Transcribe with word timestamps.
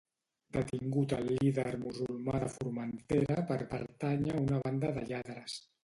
Detingut 0.55 1.13
el 1.17 1.29
líder 1.41 1.67
musulmà 1.85 2.41
de 2.47 2.49
Formentera 2.55 3.39
per 3.53 3.61
pertànyer 3.77 4.39
a 4.39 4.45
una 4.49 4.63
banda 4.69 4.95
de 4.99 5.11
lladres 5.13 5.65